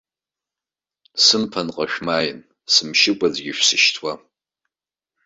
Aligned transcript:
Сымԥынҟа 1.23 1.85
шәмааин, 1.91 2.39
сымшьыкәа 2.73 3.27
аӡәгьы 3.31 3.51
шәсышьҭуам! 3.57 4.19